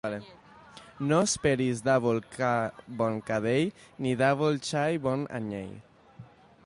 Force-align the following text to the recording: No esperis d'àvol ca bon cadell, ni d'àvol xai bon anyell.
No 1.09 1.17
esperis 1.25 1.83
d'àvol 1.87 2.21
ca 2.37 2.49
bon 3.03 3.21
cadell, 3.29 3.71
ni 4.07 4.15
d'àvol 4.23 4.59
xai 4.71 4.99
bon 5.05 5.29
anyell. 5.41 5.77